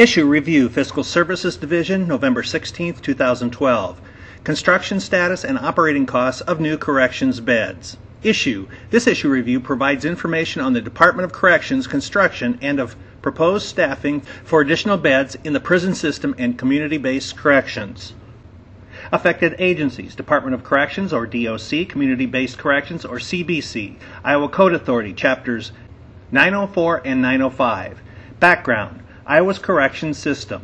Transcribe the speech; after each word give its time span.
Issue 0.00 0.24
Review 0.26 0.70
Fiscal 0.70 1.04
Services 1.04 1.58
Division, 1.58 2.08
November 2.08 2.42
16, 2.42 2.94
2012. 2.94 4.00
Construction 4.44 4.98
status 4.98 5.44
and 5.44 5.58
operating 5.58 6.06
costs 6.06 6.40
of 6.40 6.58
new 6.58 6.78
corrections 6.78 7.38
beds. 7.38 7.98
Issue 8.22 8.66
This 8.88 9.06
issue 9.06 9.28
review 9.28 9.60
provides 9.60 10.06
information 10.06 10.62
on 10.62 10.72
the 10.72 10.80
Department 10.80 11.26
of 11.26 11.32
Corrections 11.32 11.86
construction 11.86 12.58
and 12.62 12.80
of 12.80 12.96
proposed 13.20 13.66
staffing 13.66 14.22
for 14.42 14.62
additional 14.62 14.96
beds 14.96 15.36
in 15.44 15.52
the 15.52 15.60
prison 15.60 15.94
system 15.94 16.34
and 16.38 16.56
community 16.56 16.96
based 16.96 17.36
corrections. 17.36 18.14
Affected 19.12 19.54
agencies 19.58 20.14
Department 20.14 20.54
of 20.54 20.64
Corrections 20.64 21.12
or 21.12 21.26
DOC, 21.26 21.90
Community 21.90 22.24
Based 22.24 22.56
Corrections 22.56 23.04
or 23.04 23.18
CBC, 23.18 23.96
Iowa 24.24 24.48
Code 24.48 24.72
Authority, 24.72 25.12
Chapters 25.12 25.72
904 26.32 27.02
and 27.04 27.20
905. 27.20 28.00
Background 28.40 29.02
Iowa's 29.26 29.58
correction 29.58 30.14
system. 30.14 30.62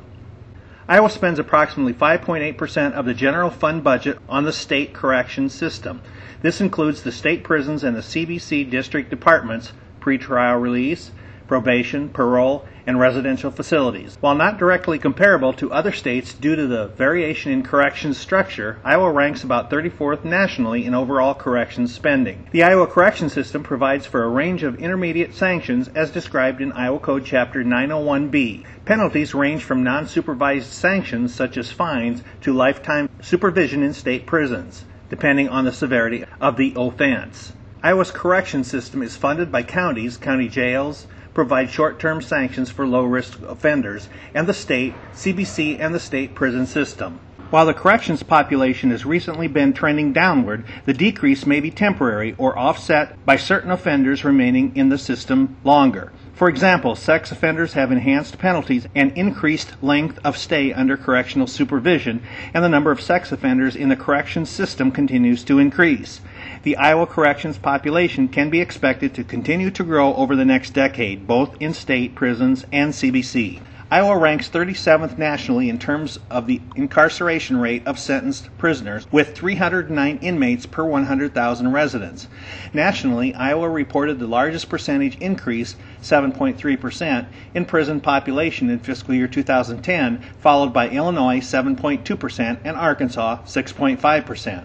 Iowa 0.88 1.10
spends 1.10 1.38
approximately 1.38 1.92
5.8% 1.92 2.92
of 2.92 3.06
the 3.06 3.14
general 3.14 3.50
fund 3.50 3.82
budget 3.82 4.18
on 4.28 4.44
the 4.44 4.52
state 4.52 4.94
correction 4.94 5.48
system. 5.48 6.00
This 6.42 6.60
includes 6.60 7.02
the 7.02 7.10
state 7.10 7.42
prisons 7.42 7.82
and 7.82 7.96
the 7.96 8.00
CBC 8.00 8.70
district 8.70 9.10
departments, 9.10 9.72
pretrial 10.00 10.60
release, 10.60 11.10
probation, 11.46 12.08
parole, 12.08 12.64
and 12.86 13.00
residential 13.00 13.50
facilities. 13.50 14.16
While 14.20 14.36
not 14.36 14.58
directly 14.58 14.98
comparable 14.98 15.52
to 15.54 15.72
other 15.72 15.92
states 15.92 16.32
due 16.32 16.54
to 16.54 16.66
the 16.66 16.88
variation 16.88 17.52
in 17.52 17.62
corrections 17.62 18.16
structure, 18.16 18.78
Iowa 18.84 19.10
ranks 19.10 19.42
about 19.42 19.70
34th 19.70 20.24
nationally 20.24 20.84
in 20.84 20.94
overall 20.94 21.34
corrections 21.34 21.92
spending. 21.94 22.46
The 22.52 22.62
Iowa 22.62 22.86
correction 22.86 23.28
system 23.28 23.62
provides 23.62 24.06
for 24.06 24.22
a 24.22 24.28
range 24.28 24.62
of 24.62 24.78
intermediate 24.78 25.34
sanctions 25.34 25.88
as 25.88 26.10
described 26.10 26.60
in 26.60 26.72
Iowa 26.72 27.00
Code 27.00 27.24
Chapter 27.24 27.64
901B. 27.64 28.64
Penalties 28.84 29.34
range 29.34 29.64
from 29.64 29.82
non 29.82 30.06
supervised 30.06 30.72
sanctions 30.72 31.34
such 31.34 31.56
as 31.56 31.72
fines 31.72 32.22
to 32.42 32.52
lifetime 32.52 33.08
supervision 33.20 33.82
in 33.82 33.92
state 33.92 34.26
prisons, 34.26 34.84
depending 35.10 35.48
on 35.48 35.64
the 35.64 35.72
severity 35.72 36.24
of 36.40 36.56
the 36.56 36.72
offense. 36.76 37.52
Iowa's 37.82 38.10
correction 38.10 38.64
system 38.64 39.02
is 39.02 39.16
funded 39.16 39.52
by 39.52 39.62
counties, 39.62 40.16
county 40.16 40.48
jails, 40.48 41.06
provide 41.36 41.70
short 41.70 42.00
term 42.00 42.22
sanctions 42.22 42.70
for 42.70 42.86
low 42.86 43.04
risk 43.04 43.42
offenders, 43.42 44.08
and 44.34 44.48
the 44.48 44.54
state, 44.54 44.94
CBC, 45.12 45.78
and 45.78 45.94
the 45.94 46.00
state 46.00 46.34
prison 46.34 46.66
system. 46.66 47.20
While 47.50 47.66
the 47.66 47.74
corrections 47.74 48.22
population 48.22 48.90
has 48.90 49.04
recently 49.04 49.46
been 49.46 49.74
trending 49.74 50.14
downward, 50.14 50.64
the 50.86 50.94
decrease 50.94 51.44
may 51.44 51.60
be 51.60 51.70
temporary 51.70 52.34
or 52.38 52.58
offset 52.58 53.22
by 53.26 53.36
certain 53.36 53.70
offenders 53.70 54.24
remaining 54.24 54.74
in 54.74 54.88
the 54.88 54.96
system 54.96 55.58
longer. 55.62 56.10
For 56.32 56.48
example, 56.48 56.96
sex 56.96 57.30
offenders 57.30 57.74
have 57.74 57.92
enhanced 57.92 58.38
penalties 58.38 58.86
and 58.94 59.12
increased 59.12 59.82
length 59.82 60.18
of 60.24 60.38
stay 60.38 60.72
under 60.72 60.96
correctional 60.96 61.46
supervision, 61.46 62.22
and 62.54 62.64
the 62.64 62.68
number 62.68 62.90
of 62.90 63.00
sex 63.00 63.30
offenders 63.30 63.76
in 63.76 63.90
the 63.90 63.96
corrections 63.96 64.48
system 64.48 64.90
continues 64.90 65.44
to 65.44 65.58
increase. 65.58 66.22
The 66.66 66.78
Iowa 66.78 67.06
corrections 67.06 67.58
population 67.58 68.26
can 68.26 68.50
be 68.50 68.60
expected 68.60 69.14
to 69.14 69.22
continue 69.22 69.70
to 69.70 69.84
grow 69.84 70.12
over 70.14 70.34
the 70.34 70.44
next 70.44 70.70
decade, 70.70 71.24
both 71.24 71.54
in 71.60 71.72
state 71.72 72.16
prisons 72.16 72.66
and 72.72 72.92
CBC. 72.92 73.60
Iowa 73.88 74.18
ranks 74.18 74.50
37th 74.50 75.16
nationally 75.16 75.68
in 75.68 75.78
terms 75.78 76.18
of 76.28 76.48
the 76.48 76.60
incarceration 76.74 77.58
rate 77.58 77.86
of 77.86 78.00
sentenced 78.00 78.48
prisoners, 78.58 79.06
with 79.12 79.36
309 79.36 80.18
inmates 80.20 80.66
per 80.66 80.84
100,000 80.84 81.70
residents. 81.72 82.26
Nationally, 82.74 83.32
Iowa 83.32 83.68
reported 83.68 84.18
the 84.18 84.26
largest 84.26 84.68
percentage 84.68 85.16
increase, 85.18 85.76
7.3%, 86.02 87.26
in 87.54 87.64
prison 87.64 88.00
population 88.00 88.70
in 88.70 88.80
fiscal 88.80 89.14
year 89.14 89.28
2010, 89.28 90.20
followed 90.40 90.72
by 90.72 90.88
Illinois 90.88 91.38
7.2% 91.38 92.58
and 92.64 92.76
Arkansas 92.76 93.42
6.5%. 93.44 94.64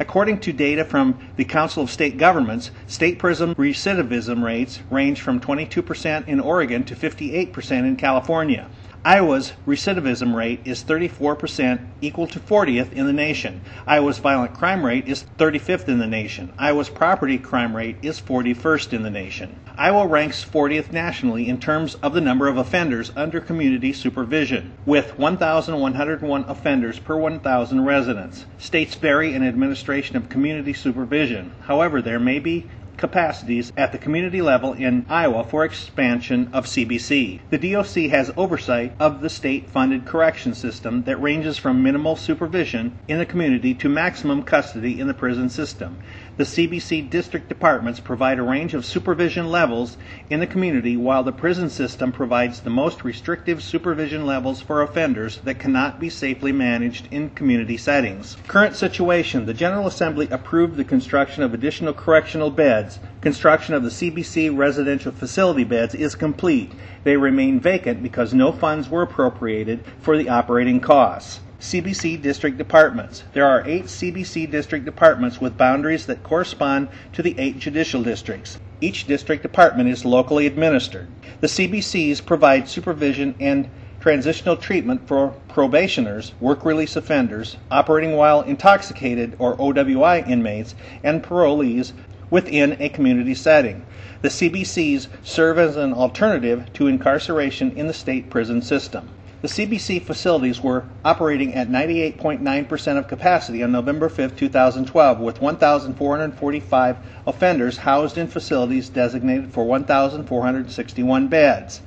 According 0.00 0.40
to 0.40 0.52
data 0.54 0.82
from 0.86 1.18
the 1.36 1.44
Council 1.44 1.82
of 1.82 1.90
State 1.90 2.16
Governments, 2.16 2.70
state 2.86 3.18
prison 3.18 3.54
recidivism 3.56 4.42
rates 4.42 4.80
range 4.90 5.20
from 5.20 5.40
22% 5.40 6.26
in 6.26 6.40
Oregon 6.40 6.84
to 6.84 6.96
58% 6.96 7.70
in 7.80 7.96
California. 7.96 8.66
Iowa's 9.02 9.54
recidivism 9.66 10.34
rate 10.34 10.60
is 10.66 10.84
34%, 10.84 11.86
equal 12.02 12.26
to 12.26 12.38
40th 12.38 12.92
in 12.92 13.06
the 13.06 13.14
nation. 13.14 13.62
Iowa's 13.86 14.18
violent 14.18 14.52
crime 14.52 14.84
rate 14.84 15.08
is 15.08 15.24
35th 15.38 15.88
in 15.88 15.98
the 15.98 16.06
nation. 16.06 16.52
Iowa's 16.58 16.90
property 16.90 17.38
crime 17.38 17.74
rate 17.74 17.96
is 18.02 18.20
41st 18.20 18.92
in 18.92 19.02
the 19.02 19.08
nation. 19.08 19.58
Iowa 19.78 20.06
ranks 20.06 20.44
40th 20.44 20.92
nationally 20.92 21.48
in 21.48 21.58
terms 21.58 21.94
of 22.02 22.12
the 22.12 22.20
number 22.20 22.46
of 22.46 22.58
offenders 22.58 23.10
under 23.16 23.40
community 23.40 23.94
supervision, 23.94 24.74
with 24.84 25.18
1,101 25.18 26.44
offenders 26.44 26.98
per 26.98 27.16
1,000 27.16 27.82
residents. 27.82 28.44
States 28.58 28.94
vary 28.96 29.34
in 29.34 29.42
administration 29.42 30.16
of 30.16 30.28
community 30.28 30.74
supervision. 30.74 31.54
However, 31.62 32.02
there 32.02 32.20
may 32.20 32.38
be 32.38 32.68
capacities 33.00 33.72
at 33.76 33.92
the 33.92 33.98
community 33.98 34.42
level 34.42 34.74
in 34.74 35.06
Iowa 35.08 35.42
for 35.42 35.64
expansion 35.64 36.50
of 36.52 36.66
CBC. 36.66 37.40
The 37.50 37.72
DOC 37.72 38.10
has 38.10 38.30
oversight 38.36 38.94
of 39.00 39.22
the 39.22 39.30
state 39.30 39.68
funded 39.68 40.04
correction 40.04 40.54
system 40.54 41.04
that 41.04 41.20
ranges 41.20 41.56
from 41.58 41.82
minimal 41.82 42.14
supervision 42.14 42.96
in 43.08 43.18
the 43.18 43.26
community 43.26 43.74
to 43.74 43.88
maximum 43.88 44.42
custody 44.42 45.00
in 45.00 45.08
the 45.08 45.14
prison 45.14 45.48
system. 45.48 45.98
The 46.36 46.44
CBC 46.44 47.10
district 47.10 47.48
departments 47.48 48.00
provide 48.00 48.38
a 48.38 48.42
range 48.42 48.72
of 48.72 48.86
supervision 48.86 49.50
levels 49.50 49.96
in 50.30 50.40
the 50.40 50.46
community, 50.46 50.96
while 50.96 51.22
the 51.22 51.32
prison 51.32 51.68
system 51.68 52.12
provides 52.12 52.60
the 52.60 52.70
most 52.70 53.04
restrictive 53.04 53.62
supervision 53.62 54.24
levels 54.24 54.62
for 54.62 54.80
offenders 54.80 55.38
that 55.44 55.58
cannot 55.58 56.00
be 56.00 56.08
safely 56.08 56.52
managed 56.52 57.08
in 57.10 57.30
community 57.30 57.76
settings. 57.76 58.36
Current 58.48 58.76
situation 58.76 59.44
The 59.44 59.52
General 59.52 59.86
Assembly 59.86 60.28
approved 60.30 60.76
the 60.76 60.84
construction 60.84 61.42
of 61.42 61.52
additional 61.52 61.92
correctional 61.92 62.50
beds. 62.50 63.00
Construction 63.20 63.74
of 63.74 63.82
the 63.82 63.90
CBC 63.90 64.56
residential 64.56 65.12
facility 65.12 65.64
beds 65.64 65.94
is 65.94 66.14
complete. 66.14 66.72
They 67.04 67.16
remain 67.16 67.60
vacant 67.60 68.02
because 68.02 68.32
no 68.32 68.52
funds 68.52 68.88
were 68.88 69.02
appropriated 69.02 69.84
for 70.00 70.16
the 70.16 70.28
operating 70.28 70.80
costs. 70.80 71.40
CBC 71.60 72.22
district 72.22 72.56
departments. 72.56 73.24
There 73.34 73.44
are 73.44 73.62
eight 73.66 73.84
CBC 73.84 74.50
district 74.50 74.86
departments 74.86 75.42
with 75.42 75.58
boundaries 75.58 76.06
that 76.06 76.22
correspond 76.22 76.88
to 77.12 77.22
the 77.22 77.38
eight 77.38 77.58
judicial 77.58 78.02
districts. 78.02 78.58
Each 78.80 79.06
district 79.06 79.42
department 79.42 79.90
is 79.90 80.06
locally 80.06 80.46
administered. 80.46 81.08
The 81.42 81.48
CBCs 81.48 82.24
provide 82.24 82.66
supervision 82.66 83.34
and 83.38 83.68
transitional 84.00 84.56
treatment 84.56 85.06
for 85.06 85.34
probationers, 85.48 86.32
work 86.40 86.64
release 86.64 86.96
offenders, 86.96 87.58
operating 87.70 88.16
while 88.16 88.40
intoxicated 88.40 89.36
or 89.38 89.54
OWI 89.58 90.26
inmates, 90.26 90.74
and 91.04 91.22
parolees 91.22 91.92
within 92.30 92.78
a 92.80 92.88
community 92.88 93.34
setting. 93.34 93.84
The 94.22 94.28
CBCs 94.28 95.08
serve 95.22 95.58
as 95.58 95.76
an 95.76 95.92
alternative 95.92 96.72
to 96.72 96.86
incarceration 96.86 97.72
in 97.72 97.86
the 97.86 97.92
state 97.92 98.30
prison 98.30 98.62
system. 98.62 99.10
The 99.42 99.48
CBC 99.48 100.02
facilities 100.02 100.60
were 100.60 100.84
operating 101.02 101.54
at 101.54 101.70
98.9% 101.70 102.98
of 102.98 103.08
capacity 103.08 103.62
on 103.62 103.72
November 103.72 104.10
5, 104.10 104.36
2012, 104.36 105.18
with 105.18 105.40
1,445 105.40 106.96
offenders 107.26 107.78
housed 107.78 108.18
in 108.18 108.26
facilities 108.26 108.90
designated 108.90 109.50
for 109.50 109.64
1,461 109.64 111.28
beds. 111.28 111.80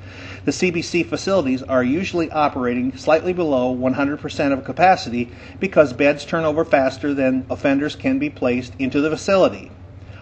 The 0.45 0.51
CBC 0.51 1.05
facilities 1.05 1.61
are 1.61 1.83
usually 1.83 2.31
operating 2.31 2.97
slightly 2.97 3.33
below 3.33 3.75
100% 3.75 4.51
of 4.51 4.63
capacity 4.63 5.29
because 5.59 5.93
beds 5.93 6.25
turn 6.25 6.45
over 6.45 6.65
faster 6.65 7.13
than 7.13 7.45
offenders 7.51 7.95
can 7.95 8.17
be 8.17 8.31
placed 8.31 8.73
into 8.79 8.99
the 8.99 9.11
facility. 9.11 9.69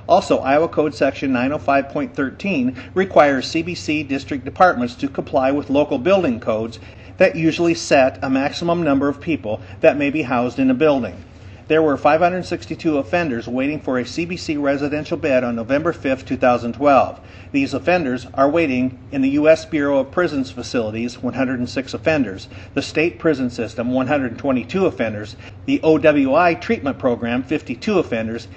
Also, 0.09 0.39
Iowa 0.39 0.67
Code 0.67 0.93
Section 0.93 1.31
905.13 1.31 2.75
requires 2.93 3.53
CBC 3.53 4.05
district 4.05 4.43
departments 4.43 4.95
to 4.95 5.07
comply 5.07 5.51
with 5.51 5.69
local 5.69 5.97
building 5.97 6.41
codes 6.41 6.79
that 7.21 7.35
usually 7.35 7.75
set 7.75 8.17
a 8.23 8.29
maximum 8.31 8.81
number 8.81 9.07
of 9.07 9.21
people 9.21 9.61
that 9.81 9.95
may 9.95 10.09
be 10.09 10.23
housed 10.23 10.57
in 10.57 10.71
a 10.71 10.73
building. 10.73 11.23
There 11.67 11.83
were 11.83 11.95
562 11.95 12.97
offenders 12.97 13.47
waiting 13.47 13.79
for 13.79 13.99
a 13.99 14.03
CBC 14.03 14.59
residential 14.59 15.17
bed 15.17 15.43
on 15.43 15.55
November 15.55 15.93
5, 15.93 16.25
2012. 16.25 17.19
These 17.51 17.75
offenders 17.75 18.25
are 18.33 18.49
waiting 18.49 18.97
in 19.11 19.21
the 19.21 19.29
U.S. 19.41 19.65
Bureau 19.65 19.99
of 19.99 20.09
Prisons 20.09 20.49
facilities, 20.49 21.21
106 21.21 21.93
offenders, 21.93 22.47
the 22.73 22.81
state 22.81 23.19
prison 23.19 23.51
system, 23.51 23.91
122 23.91 24.87
offenders, 24.87 25.35
the 25.67 25.77
OWI 25.83 26.59
treatment 26.59 26.97
program, 26.97 27.43
52 27.43 27.99
offenders, 27.99 28.47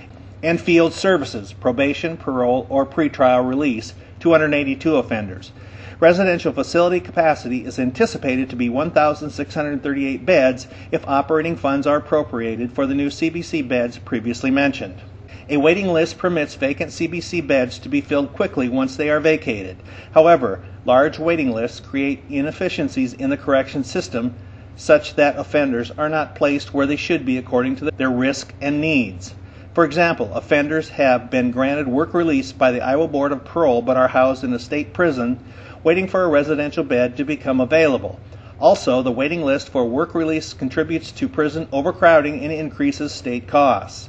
and 0.43 0.59
field 0.59 0.95
services, 0.95 1.53
probation, 1.53 2.17
parole, 2.17 2.67
or 2.71 2.87
pretrial 2.87 3.47
release, 3.47 3.93
282 4.21 4.97
offenders. 4.97 5.53
Residential 6.05 6.53
facility 6.53 7.01
capacity 7.01 7.65
is 7.65 7.79
anticipated 7.79 8.51
to 8.51 8.57
be 8.57 8.69
1,638 8.69 10.27
beds 10.27 10.67
if 10.91 11.09
operating 11.09 11.57
funds 11.57 11.87
are 11.87 11.97
appropriated 11.97 12.71
for 12.71 12.85
the 12.85 12.95
new 12.95 13.09
CBC 13.09 13.67
beds 13.67 13.97
previously 13.97 14.51
mentioned. 14.51 14.97
A 15.49 15.57
waiting 15.57 15.87
list 15.87 16.19
permits 16.19 16.57
vacant 16.57 16.91
CBC 16.91 17.47
beds 17.47 17.79
to 17.79 17.89
be 17.89 18.03
filled 18.03 18.35
quickly 18.35 18.69
once 18.69 18.97
they 18.97 19.09
are 19.09 19.19
vacated. 19.19 19.79
However, 20.13 20.61
large 20.85 21.19
waiting 21.19 21.53
lists 21.53 21.81
create 21.81 22.23
inefficiencies 22.29 23.15
in 23.15 23.31
the 23.31 23.39
correction 23.39 23.83
system 23.83 24.35
such 24.77 25.15
that 25.15 25.39
offenders 25.39 25.91
are 25.93 26.11
not 26.11 26.35
placed 26.35 26.75
where 26.75 26.85
they 26.85 26.97
should 26.97 27.25
be 27.25 27.39
according 27.39 27.77
to 27.77 27.91
their 27.97 28.11
risk 28.11 28.53
and 28.61 28.79
needs. 28.79 29.35
For 29.75 29.85
example, 29.85 30.33
offenders 30.35 30.91
have 30.91 31.33
been 31.33 31.51
granted 31.51 31.89
work 31.89 32.15
release 32.15 32.53
by 32.53 32.71
the 32.71 32.81
Iowa 32.81 33.09
Board 33.09 33.33
of 33.33 33.45
Parole 33.45 33.83
but 33.83 33.97
are 33.97 34.07
housed 34.07 34.45
in 34.45 34.53
a 34.53 34.59
state 34.61 34.93
prison 34.93 35.41
waiting 35.83 36.07
for 36.07 36.23
a 36.23 36.29
residential 36.29 36.85
bed 36.85 37.17
to 37.17 37.25
become 37.25 37.61
available. 37.61 38.21
Also, 38.61 39.03
the 39.03 39.11
waiting 39.11 39.43
list 39.43 39.69
for 39.69 39.85
work 39.85 40.15
release 40.15 40.55
contributes 40.55 41.11
to 41.11 41.29
prison 41.29 41.67
overcrowding 41.73 42.45
and 42.45 42.53
increases 42.53 43.11
state 43.13 43.49
costs. 43.49 44.09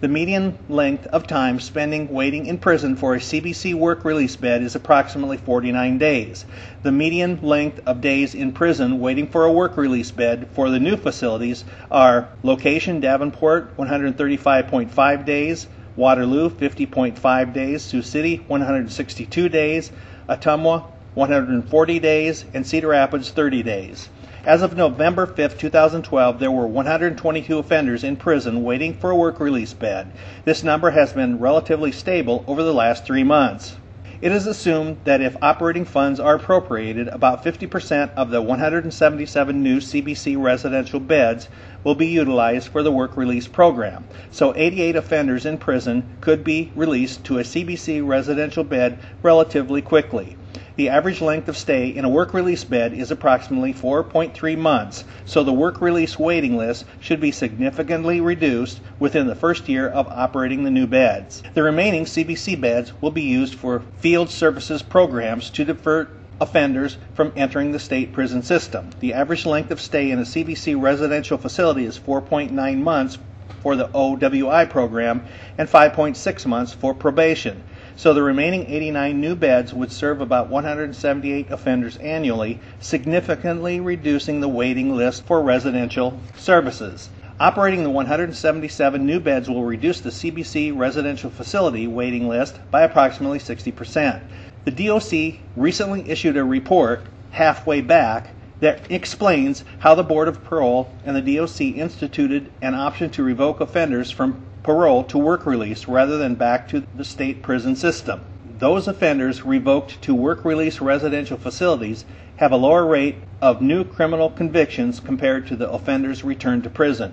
The 0.00 0.08
median 0.08 0.58
length 0.68 1.06
of 1.06 1.26
time 1.26 1.60
spending 1.60 2.08
waiting 2.12 2.46
in 2.46 2.58
prison 2.58 2.96
for 2.96 3.14
a 3.14 3.20
CBC 3.20 3.74
work 3.74 4.04
release 4.04 4.34
bed 4.34 4.60
is 4.60 4.74
approximately 4.74 5.36
49 5.36 5.98
days. 5.98 6.44
The 6.82 6.90
median 6.90 7.38
length 7.42 7.80
of 7.86 8.00
days 8.00 8.34
in 8.34 8.50
prison 8.50 8.98
waiting 8.98 9.28
for 9.28 9.44
a 9.44 9.52
work 9.52 9.76
release 9.76 10.10
bed 10.10 10.48
for 10.52 10.68
the 10.68 10.80
new 10.80 10.96
facilities 10.96 11.64
are 11.92 12.28
location 12.42 12.98
Davenport 12.98 13.76
135.5 13.76 15.24
days, 15.24 15.68
Waterloo 15.94 16.50
50.5 16.50 17.52
days, 17.52 17.82
Sioux 17.82 18.02
City 18.02 18.42
162 18.48 19.48
days, 19.48 19.92
Ottumwa 20.28 20.86
140 21.14 22.00
days, 22.00 22.44
and 22.52 22.66
Cedar 22.66 22.88
Rapids 22.88 23.30
30 23.30 23.62
days. 23.62 24.08
As 24.46 24.60
of 24.60 24.76
November 24.76 25.24
5, 25.24 25.56
2012, 25.56 26.38
there 26.38 26.50
were 26.50 26.66
122 26.66 27.58
offenders 27.58 28.04
in 28.04 28.16
prison 28.16 28.62
waiting 28.62 28.92
for 28.92 29.10
a 29.10 29.16
work 29.16 29.40
release 29.40 29.72
bed. 29.72 30.12
This 30.44 30.62
number 30.62 30.90
has 30.90 31.14
been 31.14 31.38
relatively 31.38 31.90
stable 31.90 32.44
over 32.46 32.62
the 32.62 32.74
last 32.74 33.06
three 33.06 33.24
months. 33.24 33.76
It 34.20 34.32
is 34.32 34.46
assumed 34.46 34.98
that 35.04 35.22
if 35.22 35.34
operating 35.40 35.86
funds 35.86 36.20
are 36.20 36.34
appropriated, 36.34 37.08
about 37.08 37.42
50% 37.42 38.10
of 38.16 38.28
the 38.28 38.42
177 38.42 39.62
new 39.62 39.78
CBC 39.78 40.38
residential 40.38 41.00
beds 41.00 41.48
will 41.82 41.94
be 41.94 42.08
utilized 42.08 42.68
for 42.68 42.82
the 42.82 42.92
work 42.92 43.16
release 43.16 43.48
program. 43.48 44.04
So 44.30 44.54
88 44.54 44.94
offenders 44.94 45.46
in 45.46 45.56
prison 45.56 46.18
could 46.20 46.44
be 46.44 46.70
released 46.76 47.24
to 47.24 47.38
a 47.38 47.44
CBC 47.44 48.06
residential 48.06 48.62
bed 48.62 48.98
relatively 49.22 49.80
quickly. 49.80 50.36
The 50.76 50.88
average 50.88 51.20
length 51.20 51.48
of 51.48 51.56
stay 51.56 51.86
in 51.86 52.04
a 52.04 52.08
work 52.08 52.34
release 52.34 52.64
bed 52.64 52.94
is 52.94 53.12
approximately 53.12 53.72
4.3 53.72 54.58
months, 54.58 55.04
so 55.24 55.44
the 55.44 55.52
work 55.52 55.80
release 55.80 56.18
waiting 56.18 56.56
list 56.56 56.84
should 56.98 57.20
be 57.20 57.30
significantly 57.30 58.20
reduced 58.20 58.80
within 58.98 59.28
the 59.28 59.36
first 59.36 59.68
year 59.68 59.88
of 59.88 60.08
operating 60.08 60.64
the 60.64 60.72
new 60.72 60.88
beds. 60.88 61.44
The 61.54 61.62
remaining 61.62 62.06
CBC 62.06 62.60
beds 62.60 62.92
will 63.00 63.12
be 63.12 63.22
used 63.22 63.54
for 63.54 63.82
field 63.98 64.30
services 64.30 64.82
programs 64.82 65.48
to 65.50 65.64
divert 65.64 66.10
offenders 66.40 66.96
from 67.14 67.32
entering 67.36 67.70
the 67.70 67.78
state 67.78 68.12
prison 68.12 68.42
system. 68.42 68.90
The 68.98 69.14
average 69.14 69.46
length 69.46 69.70
of 69.70 69.80
stay 69.80 70.10
in 70.10 70.18
a 70.18 70.22
CBC 70.22 70.80
residential 70.80 71.38
facility 71.38 71.84
is 71.84 72.00
4.9 72.00 72.82
months 72.82 73.18
for 73.62 73.76
the 73.76 73.88
OWI 73.88 74.68
program 74.68 75.24
and 75.56 75.68
5.6 75.68 76.46
months 76.46 76.72
for 76.72 76.92
probation. 76.94 77.62
So 77.96 78.12
the 78.12 78.22
remaining 78.22 78.66
89 78.66 79.20
new 79.20 79.36
beds 79.36 79.72
would 79.72 79.92
serve 79.92 80.20
about 80.20 80.48
178 80.48 81.50
offenders 81.50 81.96
annually, 81.98 82.60
significantly 82.80 83.78
reducing 83.78 84.40
the 84.40 84.48
waiting 84.48 84.96
list 84.96 85.24
for 85.24 85.40
residential 85.40 86.18
services. 86.36 87.08
Operating 87.38 87.82
the 87.82 87.90
177 87.90 89.04
new 89.04 89.20
beds 89.20 89.48
will 89.48 89.64
reduce 89.64 90.00
the 90.00 90.10
CBC 90.10 90.76
residential 90.76 91.30
facility 91.30 91.86
waiting 91.86 92.28
list 92.28 92.58
by 92.70 92.82
approximately 92.82 93.38
60%. 93.38 94.22
The 94.64 94.70
DOC 94.70 95.40
recently 95.56 96.08
issued 96.08 96.36
a 96.36 96.44
report, 96.44 97.02
halfway 97.30 97.80
back, 97.80 98.30
that 98.60 98.90
explains 98.90 99.64
how 99.80 99.94
the 99.94 100.02
Board 100.02 100.26
of 100.26 100.44
Parole 100.44 100.92
and 101.04 101.14
the 101.14 101.36
DOC 101.36 101.60
instituted 101.60 102.50
an 102.62 102.74
option 102.74 103.10
to 103.10 103.22
revoke 103.22 103.60
offenders 103.60 104.10
from 104.10 104.44
parole 104.64 105.04
to 105.04 105.18
work 105.18 105.46
release 105.46 105.86
rather 105.86 106.18
than 106.18 106.34
back 106.34 106.66
to 106.66 106.84
the 106.94 107.04
state 107.04 107.42
prison 107.42 107.76
system. 107.76 108.20
Those 108.58 108.88
offenders 108.88 109.44
revoked 109.44 110.00
to 110.02 110.14
work 110.14 110.44
release 110.44 110.80
residential 110.80 111.36
facilities 111.36 112.04
have 112.36 112.50
a 112.50 112.56
lower 112.56 112.86
rate 112.86 113.22
of 113.40 113.60
new 113.60 113.84
criminal 113.84 114.30
convictions 114.30 115.00
compared 115.00 115.46
to 115.46 115.54
the 115.54 115.70
offenders 115.70 116.24
returned 116.24 116.64
to 116.64 116.70
prison. 116.70 117.12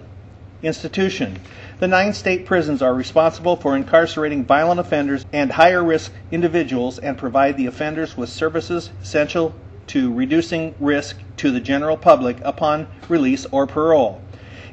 Institution. 0.64 1.40
The 1.80 1.88
nine 1.88 2.14
state 2.14 2.46
prisons 2.46 2.82
are 2.82 2.94
responsible 2.94 3.58
for 3.58 3.76
incarcerating 3.76 4.46
violent 4.46 4.80
offenders 4.80 5.26
and 5.34 5.52
higher 5.52 5.84
risk 5.84 6.14
individuals 6.32 7.00
and 7.00 7.18
provide 7.18 7.58
the 7.58 7.66
offenders 7.66 8.16
with 8.16 8.30
services 8.30 8.92
essential 9.02 9.54
to 9.88 10.14
reducing 10.14 10.74
risk 10.80 11.18
to 11.38 11.52
the 11.52 11.60
general 11.60 11.98
public 11.98 12.38
upon 12.44 12.88
release 13.10 13.46
or 13.52 13.68
parole. 13.68 14.22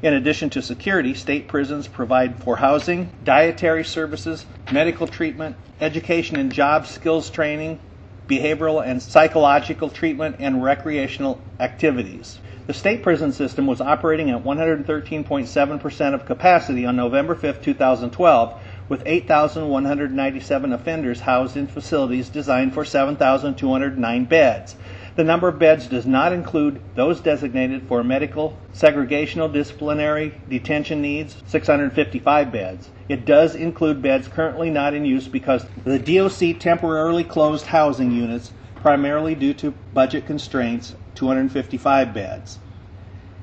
In 0.00 0.14
addition 0.14 0.50
to 0.50 0.62
security, 0.62 1.12
state 1.12 1.48
prisons 1.48 1.88
provide 1.88 2.36
for 2.42 2.56
housing, 2.56 3.10
dietary 3.24 3.84
services, 3.84 4.46
medical 4.70 5.08
treatment, 5.08 5.56
education 5.80 6.36
and 6.36 6.52
job 6.52 6.86
skills 6.86 7.30
training, 7.30 7.80
behavioral 8.28 8.84
and 8.86 9.02
psychological 9.02 9.88
treatment, 9.88 10.36
and 10.38 10.62
recreational 10.62 11.40
activities. 11.58 12.38
The 12.68 12.74
state 12.74 13.02
prison 13.02 13.32
system 13.32 13.66
was 13.66 13.80
operating 13.80 14.30
at 14.30 14.44
113.7% 14.44 16.14
of 16.14 16.26
capacity 16.26 16.84
on 16.84 16.94
November 16.94 17.34
5, 17.34 17.62
2012, 17.62 18.60
with 18.88 19.02
8,197 19.04 20.72
offenders 20.72 21.20
housed 21.20 21.56
in 21.56 21.66
facilities 21.66 22.28
designed 22.28 22.74
for 22.74 22.84
7,209 22.84 24.24
beds. 24.26 24.76
The 25.18 25.24
number 25.24 25.48
of 25.48 25.58
beds 25.58 25.88
does 25.88 26.06
not 26.06 26.32
include 26.32 26.80
those 26.94 27.20
designated 27.20 27.82
for 27.88 28.04
medical, 28.04 28.56
segregational, 28.72 29.52
disciplinary, 29.52 30.32
detention 30.48 31.02
needs, 31.02 31.42
655 31.48 32.52
beds. 32.52 32.90
It 33.08 33.24
does 33.24 33.56
include 33.56 34.00
beds 34.00 34.28
currently 34.28 34.70
not 34.70 34.94
in 34.94 35.04
use 35.04 35.26
because 35.26 35.66
the 35.84 35.98
DOC 35.98 36.60
temporarily 36.60 37.24
closed 37.24 37.66
housing 37.66 38.12
units, 38.12 38.52
primarily 38.76 39.34
due 39.34 39.54
to 39.54 39.74
budget 39.92 40.24
constraints, 40.24 40.94
255 41.16 42.14
beds. 42.14 42.60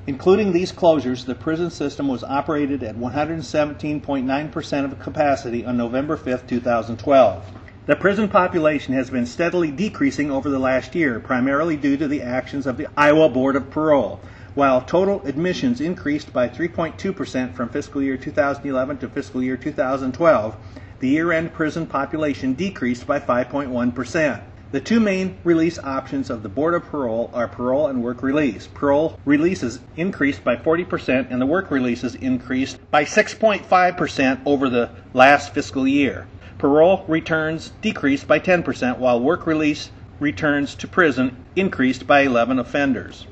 Including 0.06 0.52
these 0.52 0.72
closures, 0.72 1.26
the 1.26 1.34
prison 1.34 1.68
system 1.68 2.08
was 2.08 2.24
operated 2.24 2.82
at 2.84 2.96
117.9% 2.96 4.84
of 4.84 4.98
capacity 4.98 5.66
on 5.66 5.76
November 5.76 6.16
5, 6.16 6.46
2012. 6.46 7.44
The 7.86 7.94
prison 7.94 8.28
population 8.28 8.94
has 8.94 9.10
been 9.10 9.26
steadily 9.26 9.70
decreasing 9.70 10.28
over 10.28 10.50
the 10.50 10.58
last 10.58 10.96
year, 10.96 11.20
primarily 11.20 11.76
due 11.76 11.96
to 11.98 12.08
the 12.08 12.20
actions 12.20 12.66
of 12.66 12.76
the 12.76 12.88
Iowa 12.96 13.28
Board 13.28 13.54
of 13.54 13.70
Parole. 13.70 14.18
While 14.56 14.80
total 14.80 15.24
admissions 15.24 15.80
increased 15.80 16.32
by 16.32 16.48
3.2% 16.48 17.54
from 17.54 17.68
fiscal 17.68 18.02
year 18.02 18.16
2011 18.16 18.98
to 18.98 19.08
fiscal 19.08 19.40
year 19.40 19.56
2012, 19.56 20.56
the 20.98 21.08
year 21.08 21.30
end 21.30 21.52
prison 21.52 21.86
population 21.86 22.54
decreased 22.54 23.06
by 23.06 23.20
5.1%. 23.20 24.42
The 24.72 24.80
two 24.80 24.98
main 24.98 25.38
release 25.44 25.78
options 25.78 26.28
of 26.28 26.42
the 26.42 26.48
Board 26.48 26.74
of 26.74 26.86
Parole 26.86 27.30
are 27.32 27.46
parole 27.46 27.86
and 27.86 28.02
work 28.02 28.20
release. 28.20 28.66
Parole 28.66 29.16
releases 29.24 29.78
increased 29.96 30.42
by 30.42 30.56
40% 30.56 31.30
and 31.30 31.40
the 31.40 31.46
work 31.46 31.70
releases 31.70 32.16
increased 32.16 32.80
by 32.90 33.04
6.5% 33.04 34.40
over 34.44 34.68
the 34.68 34.90
last 35.14 35.54
fiscal 35.54 35.86
year. 35.86 36.26
Parole 36.58 37.04
returns 37.06 37.72
decreased 37.82 38.26
by 38.26 38.38
10%, 38.38 38.96
while 38.96 39.20
work 39.20 39.46
release 39.46 39.90
returns 40.18 40.74
to 40.76 40.88
prison 40.88 41.36
increased 41.54 42.06
by 42.06 42.20
11 42.20 42.58
offenders. 42.58 43.26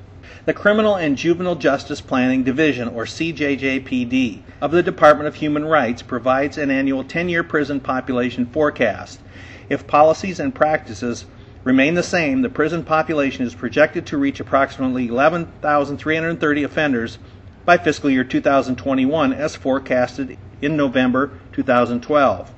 The 0.45 0.53
Criminal 0.53 0.95
and 0.97 1.17
Juvenile 1.17 1.55
Justice 1.55 2.03
Planning 2.03 2.43
Division, 2.45 2.87
or 2.87 3.07
CJJPD, 3.07 4.43
of 4.61 4.73
the 4.73 4.83
Department 4.83 5.27
of 5.27 5.37
Human 5.37 5.65
Rights 5.65 6.03
provides 6.03 6.59
an 6.59 6.71
annual 6.71 7.03
10 7.03 7.31
year 7.31 7.43
prison 7.43 7.81
population 7.81 8.45
forecast. 8.45 9.21
If 9.71 9.87
policies 9.87 10.39
and 10.39 10.55
practices 10.55 11.25
remain 11.65 11.95
the 11.95 12.03
same, 12.03 12.43
the 12.43 12.51
prison 12.51 12.85
population 12.85 13.47
is 13.47 13.55
projected 13.55 14.05
to 14.05 14.19
reach 14.19 14.39
approximately 14.39 15.09
11,330 15.09 16.63
offenders 16.63 17.19
by 17.65 17.79
fiscal 17.79 18.11
year 18.11 18.25
2021 18.25 19.33
as 19.33 19.57
forecasted 19.57 20.37
in 20.61 20.77
November 20.77 21.31
2012. 21.53 22.53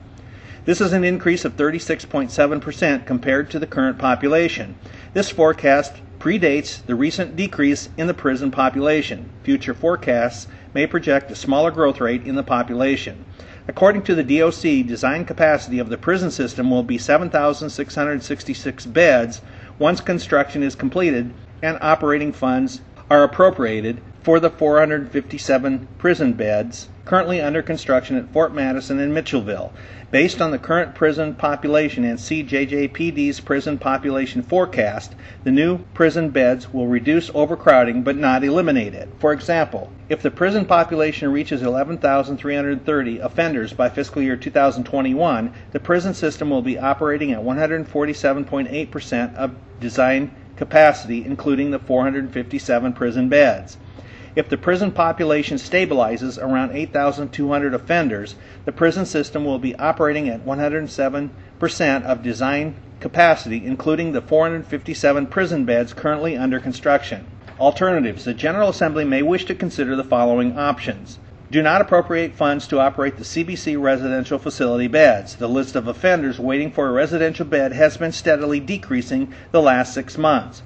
This 0.67 0.81
is 0.81 0.93
an 0.93 1.05
increase 1.05 1.45
of 1.45 1.57
36.7% 1.57 3.07
compared 3.07 3.51
to 3.51 3.61
the 3.61 3.69
current 3.69 3.99
population. 3.99 4.75
This 5.15 5.31
forecast 5.31 5.95
predates 6.19 6.85
the 6.85 6.97
recent 6.97 7.37
decrease 7.37 7.89
in 7.97 8.09
the 8.09 8.15
prison 8.15 8.51
population. 8.51 9.31
Future 9.45 9.75
forecasts 9.75 10.49
may 10.75 10.85
project 10.85 11.31
a 11.31 11.37
smaller 11.37 11.71
growth 11.71 12.01
rate 12.01 12.27
in 12.27 12.35
the 12.35 12.43
population. 12.43 13.25
According 13.69 14.03
to 14.03 14.17
the 14.17 14.25
DOC, 14.25 14.85
design 14.89 15.25
capacity 15.25 15.79
of 15.79 15.89
the 15.89 15.97
prison 15.97 16.33
system 16.33 16.69
will 16.69 16.83
be 16.83 16.99
7,666 16.99 18.87
beds 18.87 19.43
once 19.79 20.01
construction 20.01 20.65
is 20.65 20.75
completed 20.75 21.33
and 21.63 21.79
operating 21.81 22.33
funds 22.33 22.81
are 23.11 23.23
appropriated 23.23 24.01
for 24.23 24.41
the 24.41 24.51
457 24.51 25.87
prison 25.99 26.33
beds 26.33 26.89
currently 27.05 27.41
under 27.41 27.63
construction 27.63 28.17
at 28.17 28.29
Fort 28.33 28.53
Madison 28.53 28.99
and 28.99 29.15
Mitchellville. 29.15 29.71
Based 30.11 30.41
on 30.41 30.51
the 30.51 30.59
current 30.59 30.95
prison 30.95 31.35
population 31.35 32.05
and 32.05 32.19
CJJPD's 32.19 33.39
prison 33.41 33.79
population 33.79 34.43
forecast, 34.43 35.15
the 35.45 35.53
new 35.53 35.79
prison 35.95 36.31
beds 36.31 36.73
will 36.73 36.89
reduce 36.89 37.31
overcrowding 37.31 38.03
but 38.03 38.17
not 38.17 38.43
eliminate 38.43 38.95
it. 38.95 39.09
For 39.21 39.33
example, 39.33 39.93
if 40.09 40.23
the 40.23 40.31
prison 40.31 40.65
population 40.65 41.31
reaches 41.31 41.63
11,330 41.63 43.19
offenders 43.19 43.73
by 43.73 43.89
fiscal 43.89 44.23
year 44.23 44.37
2021, 44.37 45.53
the 45.71 45.81
prison 45.81 46.15
system 46.15 46.51
will 46.51 46.63
be 46.63 46.79
operating 46.79 47.31
at 47.31 47.41
147.8% 47.41 49.35
of 49.37 49.55
design 49.79 50.33
capacity, 50.57 51.25
including 51.25 51.71
the 51.71 51.79
457 51.79 52.93
prison 52.93 53.29
beds. 53.29 53.77
If 54.35 54.51
the 54.51 54.59
prison 54.59 54.93
population 54.93 55.57
stabilizes 55.57 56.43
around 56.43 56.73
8,200 56.73 57.73
offenders, 57.73 58.35
the 58.67 58.73
prison 58.73 59.07
system 59.07 59.45
will 59.45 59.59
be 59.59 59.75
operating 59.77 60.29
at 60.29 60.45
107% 60.45 62.03
of 62.05 62.23
design 62.23 62.75
capacity, 63.01 63.65
including 63.65 64.13
the 64.13 64.21
457 64.21 65.27
prison 65.29 65.65
beds 65.65 65.95
currently 65.95 66.37
under 66.37 66.61
construction. 66.61 67.27
Alternatives 67.59 68.27
The 68.27 68.35
General 68.35 68.69
Assembly 68.69 69.07
may 69.07 69.23
wish 69.23 69.47
to 69.47 69.55
consider 69.55 69.97
the 69.97 70.05
following 70.05 70.59
options. 70.59 71.19
Do 71.49 71.63
not 71.63 71.81
appropriate 71.81 72.35
funds 72.35 72.67
to 72.69 72.81
operate 72.81 73.17
the 73.17 73.25
CBC 73.25 73.81
residential 73.81 74.39
facility 74.39 74.89
beds. 74.89 75.37
The 75.37 75.49
list 75.49 75.77
of 75.77 75.87
offenders 75.87 76.41
waiting 76.41 76.73
for 76.73 76.89
a 76.89 76.93
residential 76.93 77.47
bed 77.47 77.73
has 77.73 77.97
been 77.97 78.11
steadily 78.11 78.59
decreasing 78.59 79.33
the 79.53 79.63
last 79.63 79.95
six 79.95 80.19
months 80.19 80.63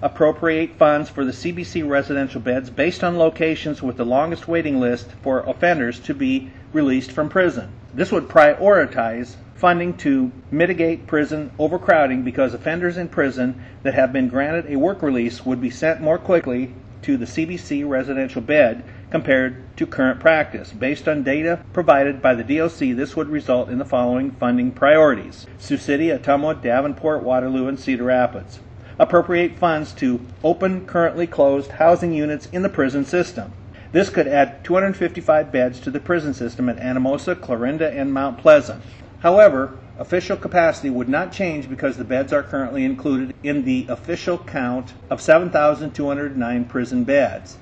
appropriate 0.00 0.76
funds 0.76 1.10
for 1.10 1.24
the 1.24 1.32
CBC 1.32 1.88
residential 1.88 2.40
beds 2.40 2.70
based 2.70 3.02
on 3.02 3.18
locations 3.18 3.82
with 3.82 3.96
the 3.96 4.04
longest 4.04 4.46
waiting 4.46 4.78
list 4.78 5.08
for 5.22 5.40
offenders 5.40 5.98
to 5.98 6.14
be 6.14 6.50
released 6.72 7.10
from 7.10 7.28
prison. 7.28 7.68
This 7.94 8.12
would 8.12 8.28
prioritize 8.28 9.34
funding 9.56 9.96
to 9.96 10.30
mitigate 10.52 11.06
prison 11.08 11.50
overcrowding 11.58 12.22
because 12.22 12.54
offenders 12.54 12.96
in 12.96 13.08
prison 13.08 13.60
that 13.82 13.94
have 13.94 14.12
been 14.12 14.28
granted 14.28 14.66
a 14.68 14.76
work 14.76 15.02
release 15.02 15.44
would 15.44 15.60
be 15.60 15.70
sent 15.70 16.00
more 16.00 16.18
quickly 16.18 16.72
to 17.02 17.16
the 17.16 17.24
CBC 17.24 17.88
residential 17.88 18.40
bed 18.40 18.84
compared 19.10 19.76
to 19.76 19.86
current 19.86 20.20
practice. 20.20 20.72
Based 20.72 21.08
on 21.08 21.22
data 21.22 21.60
provided 21.72 22.20
by 22.20 22.34
the 22.34 22.44
DOC, 22.44 22.96
this 22.96 23.16
would 23.16 23.28
result 23.28 23.68
in 23.68 23.78
the 23.78 23.84
following 23.84 24.30
funding 24.32 24.72
priorities 24.72 25.46
Sioux 25.58 25.76
City, 25.76 26.08
Ottumwa, 26.08 26.60
Davenport, 26.62 27.22
Waterloo, 27.22 27.68
and 27.68 27.78
Cedar 27.78 28.04
Rapids 28.04 28.60
appropriate 28.98 29.56
funds 29.56 29.92
to 29.92 30.20
open 30.42 30.84
currently 30.84 31.26
closed 31.26 31.70
housing 31.72 32.12
units 32.12 32.46
in 32.46 32.62
the 32.62 32.68
prison 32.68 33.04
system. 33.04 33.52
This 33.92 34.10
could 34.10 34.26
add 34.26 34.64
255 34.64 35.52
beds 35.52 35.80
to 35.80 35.90
the 35.90 36.00
prison 36.00 36.34
system 36.34 36.68
at 36.68 36.78
Anamosa, 36.78 37.40
Clarinda, 37.40 37.90
and 37.90 38.12
Mount 38.12 38.38
Pleasant. 38.38 38.82
However, 39.20 39.78
official 39.98 40.36
capacity 40.36 40.90
would 40.90 41.08
not 41.08 41.32
change 41.32 41.68
because 41.68 41.96
the 41.96 42.04
beds 42.04 42.32
are 42.32 42.42
currently 42.42 42.84
included 42.84 43.34
in 43.42 43.64
the 43.64 43.86
official 43.88 44.36
count 44.36 44.94
of 45.10 45.22
7,209 45.22 46.64
prison 46.66 47.04
beds. 47.04 47.56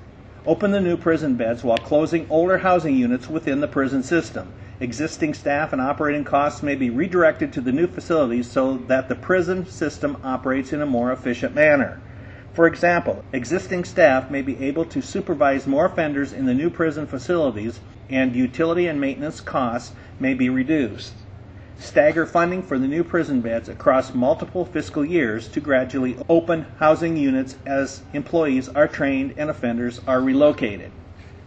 Open 0.47 0.71
the 0.71 0.81
new 0.81 0.97
prison 0.97 1.35
beds 1.35 1.65
while 1.65 1.77
closing 1.77 2.25
older 2.31 2.59
housing 2.59 2.95
units 2.95 3.29
within 3.29 3.61
the 3.61 3.67
prison 3.67 4.05
system. 4.05 4.53
Existing 4.79 5.35
staff 5.35 5.73
and 5.73 5.83
operating 5.83 6.23
costs 6.23 6.63
may 6.63 6.77
be 6.77 6.89
redirected 6.89 7.53
to 7.53 7.61
the 7.61 7.73
new 7.73 7.89
facilities 7.89 8.49
so 8.49 8.77
that 8.77 9.09
the 9.09 9.17
prison 9.17 9.67
system 9.67 10.17
operates 10.23 10.73
in 10.73 10.81
a 10.81 10.87
more 10.87 11.11
efficient 11.11 11.53
manner. 11.53 11.99
For 12.53 12.69
example, 12.69 13.25
existing 13.33 13.85
staff 13.87 14.31
may 14.31 14.41
be 14.41 14.63
able 14.63 14.85
to 14.85 15.03
supervise 15.03 15.67
more 15.67 15.87
offenders 15.87 16.33
in 16.33 16.47
the 16.47 16.55
new 16.55 16.71
prison 16.71 17.09
facilities 17.09 17.81
and 18.09 18.37
utility 18.37 18.87
and 18.87 19.01
maintenance 19.01 19.41
costs 19.41 19.95
may 20.21 20.33
be 20.33 20.49
reduced. 20.49 21.26
Stagger 21.79 22.25
funding 22.25 22.63
for 22.63 22.79
the 22.79 22.89
new 22.89 23.05
prison 23.05 23.43
beds 23.43 23.69
across 23.69 24.15
multiple 24.15 24.65
fiscal 24.65 25.05
years 25.05 25.47
to 25.49 25.61
gradually 25.61 26.17
open 26.29 26.65
housing 26.79 27.19
units 27.19 27.57
as 27.67 28.01
employees 28.15 28.71
are 28.71 28.89
trained 28.89 29.35
and 29.37 29.51
offenders 29.51 30.01
are 30.07 30.23
relocated. 30.23 30.91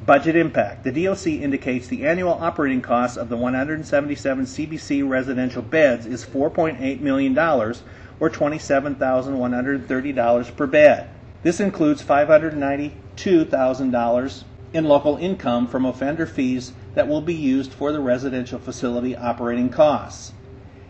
Budget 0.06 0.36
impact. 0.36 0.84
The 0.84 0.92
DOC 0.92 1.26
indicates 1.28 1.88
the 1.88 2.06
annual 2.06 2.34
operating 2.34 2.82
cost 2.82 3.18
of 3.18 3.30
the 3.30 3.38
177 3.38 4.46
CBC 4.46 5.08
residential 5.08 5.64
beds 5.64 6.06
is 6.06 6.26
$4.8 6.26 7.02
million 7.02 7.36
or 7.38 7.74
$27,130 8.22 10.56
per 10.56 10.68
bed. 10.68 11.10
This 11.42 11.60
includes 11.60 12.04
$592,000 12.04 14.44
in 14.74 14.86
local 14.86 15.18
income 15.18 15.68
from 15.68 15.86
offender 15.86 16.28
fees 16.28 16.74
that 16.94 17.08
will 17.08 17.22
be 17.22 17.34
used 17.34 17.72
for 17.72 17.92
the 17.92 18.00
residential 18.00 18.60
facility 18.60 19.16
operating 19.16 19.70
costs. 19.70 20.34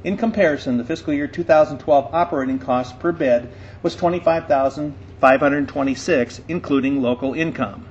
In 0.03 0.15
comparison, 0.15 0.77
the 0.77 0.85
fiscal 0.85 1.13
year 1.13 1.27
2012 1.27 2.09
operating 2.13 2.59
cost 2.59 2.99
per 2.99 3.11
bed 3.11 3.51
was 3.83 3.95
25,526 3.95 6.41
including 6.47 7.01
local 7.01 7.33
income. 7.33 7.85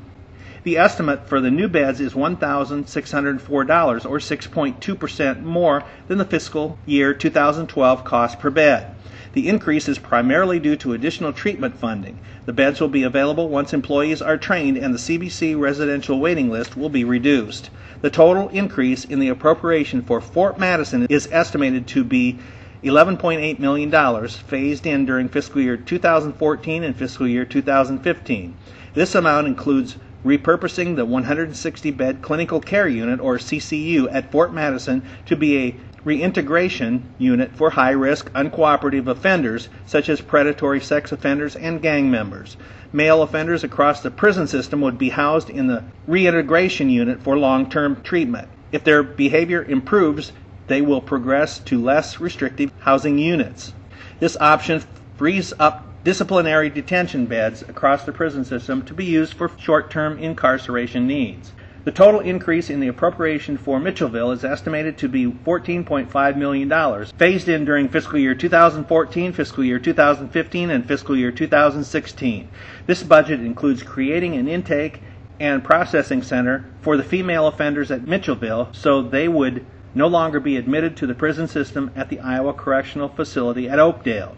The 0.65 0.79
estimate 0.79 1.29
for 1.29 1.41
the 1.41 1.51
new 1.51 1.69
beds 1.69 2.01
is 2.01 2.15
$1,604 2.15 3.51
or 3.51 4.19
6.2% 4.19 5.43
more 5.43 5.85
than 6.09 6.19
the 6.19 6.25
fiscal 6.25 6.79
year 6.85 7.15
2012 7.15 8.05
cost 8.05 8.39
per 8.39 8.51
bed. 8.51 8.95
The 9.39 9.49
increase 9.49 9.89
is 9.89 10.01
primarily 10.01 10.59
due 10.59 10.75
to 10.79 10.95
additional 10.95 11.33
treatment 11.33 11.77
funding. 11.79 12.19
The 12.47 12.53
beds 12.53 12.81
will 12.81 12.89
be 12.89 13.05
available 13.05 13.49
once 13.49 13.73
employees 13.73 14.21
are 14.21 14.37
trained 14.37 14.77
and 14.77 14.93
the 14.93 14.99
CBC 14.99 15.57
residential 15.57 16.19
waiting 16.19 16.51
list 16.51 16.77
will 16.77 16.89
be 16.89 17.05
reduced. 17.05 17.71
The 18.01 18.11
total 18.11 18.49
increase 18.49 19.05
in 19.05 19.21
the 19.21 19.29
appropriation 19.29 20.03
for 20.03 20.21
Fort 20.21 20.59
Madison 20.59 21.07
is 21.09 21.29
estimated 21.31 21.87
to 21.87 22.03
be 22.03 22.41
$11.8 22.83 23.61
million 23.61 24.29
phased 24.29 24.89
in 24.89 25.07
during 25.07 25.29
fiscal 25.29 25.61
year 25.61 25.77
2014 25.77 26.83
and 26.83 26.97
fiscal 26.97 27.29
year 27.29 27.45
2015. 27.45 28.57
This 28.95 29.15
amount 29.15 29.47
includes 29.47 29.99
repurposing 30.25 30.97
the 30.97 31.05
160 31.05 31.93
bed 31.93 32.23
clinical 32.23 32.61
care 32.61 32.89
unit 32.89 33.21
or 33.21 33.39
CCU 33.39 34.13
at 34.13 34.33
Fort 34.33 34.53
Madison 34.53 35.01
to 35.27 35.37
be 35.37 35.59
a 35.59 35.77
reintegration 36.05 37.03
unit 37.19 37.51
for 37.55 37.71
high 37.71 37.91
risk 37.91 38.31
uncooperative 38.33 39.07
offenders 39.07 39.69
such 39.87 40.09
as 40.09 40.21
predatory 40.21 40.81
sex 40.81 41.13
offenders 41.13 41.57
and 41.57 41.83
gang 41.83 42.11
members. 42.11 42.57
Male 42.93 43.23
offenders 43.23 43.65
across 43.65 44.01
the 44.01 44.11
prison 44.11 44.47
system 44.47 44.81
would 44.81 44.99
be 44.99 45.11
housed 45.11 45.51
in 45.51 45.67
the 45.67 45.85
reintegration 46.07 46.89
unit 46.89 47.23
for 47.23 47.37
long 47.37 47.69
term 47.69 48.01
treatment. 48.03 48.49
If 48.73 48.85
their 48.85 49.03
behavior 49.03 49.63
improves, 49.63 50.33
they 50.69 50.81
will 50.81 51.01
progress 51.01 51.59
to 51.61 51.83
less 51.83 52.21
restrictive 52.21 52.71
housing 52.81 53.19
units. 53.19 53.73
This 54.21 54.37
option 54.41 54.83
frees 55.17 55.53
up 55.59 55.85
disciplinary 56.05 56.71
detention 56.71 57.27
beds 57.27 57.63
across 57.63 58.05
the 58.05 58.13
prison 58.13 58.45
system 58.45 58.83
to 58.83 58.95
be 58.95 59.05
used 59.05 59.35
for 59.35 59.51
short 59.59 59.91
term 59.91 60.19
incarceration 60.19 61.07
needs. 61.07 61.53
The 61.89 61.95
total 61.95 62.21
increase 62.21 62.69
in 62.69 62.81
the 62.81 62.89
appropriation 62.89 63.57
for 63.57 63.81
Mitchellville 63.81 64.35
is 64.35 64.45
estimated 64.45 64.99
to 64.99 65.09
be 65.09 65.25
$14.5 65.25 66.37
million, 66.37 67.07
phased 67.17 67.49
in 67.49 67.65
during 67.65 67.89
fiscal 67.89 68.19
year 68.19 68.35
2014, 68.35 69.33
fiscal 69.33 69.65
year 69.65 69.79
2015, 69.79 70.69
and 70.69 70.87
fiscal 70.87 71.17
year 71.17 71.33
2016. 71.33 72.51
This 72.85 73.03
budget 73.03 73.41
includes 73.41 73.83
creating 73.83 74.35
an 74.35 74.49
intake 74.49 75.01
and 75.41 75.65
processing 75.65 76.23
center 76.23 76.67
for 76.83 76.99
the 76.99 77.03
female 77.03 77.47
offenders 77.47 77.91
at 77.91 78.05
Mitchellville 78.05 78.77
so 78.77 79.01
they 79.01 79.27
would 79.27 79.65
no 79.95 80.09
longer 80.09 80.41
be 80.41 80.59
admitted 80.59 80.95
to 80.99 81.07
the 81.07 81.15
prison 81.15 81.49
system 81.49 81.91
at 81.97 82.11
the 82.11 82.21
Iowa 82.21 82.53
Correctional 82.53 83.09
Facility 83.09 83.67
at 83.67 83.79
Oakdale. 83.79 84.37